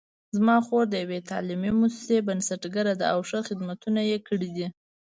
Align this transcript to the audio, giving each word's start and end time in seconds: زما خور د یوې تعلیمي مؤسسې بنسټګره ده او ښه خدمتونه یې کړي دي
زما 0.35 0.57
خور 0.65 0.83
د 0.89 0.93
یوې 1.03 1.19
تعلیمي 1.31 1.71
مؤسسې 1.79 2.17
بنسټګره 2.27 2.93
ده 2.99 3.05
او 3.13 3.19
ښه 3.29 3.39
خدمتونه 3.47 4.01
یې 4.09 4.17
کړي 4.27 4.49
دي 4.55 4.67